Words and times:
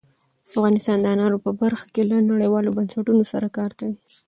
افغانستان 0.51 0.97
د 1.01 1.05
انارو 1.13 1.37
په 1.45 1.51
برخه 1.61 1.87
کې 1.93 2.01
له 2.09 2.17
نړیوالو 2.31 2.75
بنسټونو 2.77 3.23
سره 3.33 3.47
کار 3.57 3.71
کوي. 3.79 3.97